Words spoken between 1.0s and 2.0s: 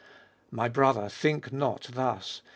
think not